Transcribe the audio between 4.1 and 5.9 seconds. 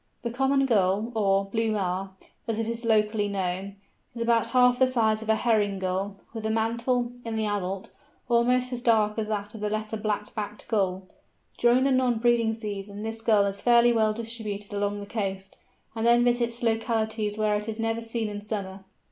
is about half the size of the Herring